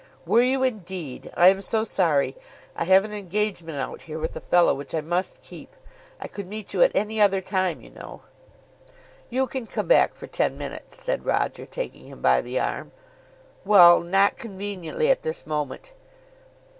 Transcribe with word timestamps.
"Were 0.25 0.41
you 0.41 0.63
indeed? 0.63 1.29
I 1.37 1.49
am 1.49 1.61
so 1.61 1.83
sorry. 1.83 2.35
I 2.75 2.85
have 2.85 3.05
an 3.05 3.13
engagement 3.13 3.77
out 3.77 4.01
here 4.01 4.17
with 4.17 4.35
a 4.35 4.41
fellow 4.41 4.73
which 4.73 4.95
I 4.95 5.01
must 5.01 5.43
keep. 5.43 5.75
I 6.19 6.27
could 6.27 6.47
meet 6.47 6.73
you 6.73 6.81
at 6.81 6.91
any 6.95 7.21
other 7.21 7.39
time, 7.39 7.81
you 7.81 7.91
know." 7.91 8.21
"You 9.29 9.45
can 9.45 9.67
come 9.67 9.87
back 9.87 10.15
for 10.15 10.25
ten 10.25 10.57
minutes," 10.57 10.99
said 10.99 11.23
Roger, 11.23 11.67
taking 11.67 12.05
him 12.07 12.19
by 12.19 12.41
the 12.41 12.59
arm. 12.59 12.91
"Well; 13.63 13.99
not 13.99 14.37
conveniently 14.37 15.11
at 15.11 15.21
this 15.21 15.45
moment." 15.45 15.93